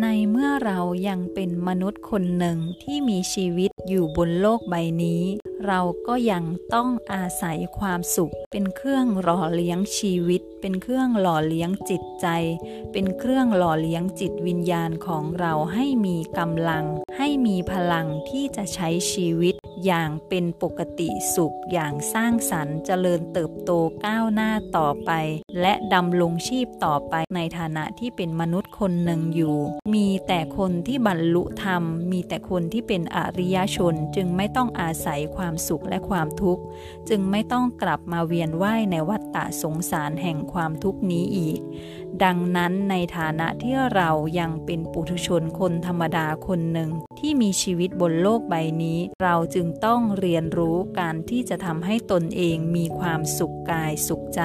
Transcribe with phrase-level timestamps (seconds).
[0.00, 5.22] ในเมื่อเรายังเป็นมนุษย์คนหนึ่งที่มีชีวิตอยู่บนโลกใบนี้
[5.66, 12.26] เราก็ยังต้องอาศัยความสุข เป็นเครื่องหล่อเลี้ยงชีวิต เป็นเครื่องหล่อเลี้ยงจิตใจ
[12.92, 16.84] เป็นเครื่องหล่อเลี้ยงจิตวิญญาณของเราให้มีกำลัง
[17.24, 19.54] ให้มีพลังที่จะใช้ชีวิต
[19.84, 23.70] อย่างเป็นปกติสุขอย่างสร้างสรรค์เจริญเติบโต
[24.04, 25.10] ก้าวหน้าต่อไป
[25.60, 29.56] และดำรงชีพต่อไปในฐานะที่เป็นมนุษย์คนหนึ่งอยู่
[29.94, 31.82] มีแต่คนที่บรรลุธรรม
[32.12, 36.62] มีแต่คนที่เป็นอริยชนจึงไม่ต้องอาศัยความสุขและความทุกข์
[37.08, 41.60] จึงไม่ต้องกลับมาเวียนว่ายในวัฏฏะสงสารแห่งความทุกข์นี้อีก
[42.24, 46.90] ดังนั้นในฐานะที่เรายังเป็นปุถุชนคนธรรมดาคนหนึ่ง
[47.24, 54.42] ที่มีชีวิตบนโลกใบนี้ เราจึงต้องเรียนรู้การที่จะทำให้ตนเองมีความสุขกายสุขใจ